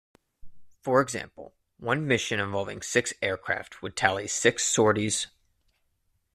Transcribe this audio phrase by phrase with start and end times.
[0.81, 5.27] For example, one mission involving six aircraft would tally six sorties.